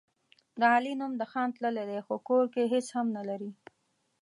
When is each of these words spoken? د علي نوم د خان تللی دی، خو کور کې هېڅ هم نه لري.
د 0.59 0.61
علي 0.75 0.93
نوم 0.99 1.11
د 1.17 1.23
خان 1.31 1.49
تللی 1.55 1.85
دی، 1.89 1.99
خو 2.05 2.15
کور 2.27 2.45
کې 2.53 2.71
هېڅ 2.73 2.87
هم 2.97 3.07
نه 3.17 3.23
لري. 3.29 3.51